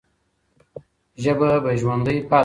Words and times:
ژبه 1.23 1.49
به 1.63 1.71
ژوندۍ 1.81 2.17
پاتې 2.29 2.29
سي. 2.29 2.39